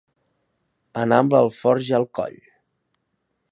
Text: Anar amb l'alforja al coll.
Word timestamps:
Anar 1.01 1.19
amb 1.25 1.35
l'alforja 1.37 1.95
al 1.99 2.07
coll. 2.21 2.41